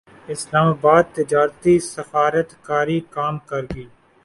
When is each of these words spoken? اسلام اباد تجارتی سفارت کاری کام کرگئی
اسلام 0.29 0.67
اباد 0.67 1.05
تجارتی 1.15 1.73
سفارت 1.93 2.49
کاری 2.67 2.99
کام 3.15 3.35
کرگئی 3.49 3.87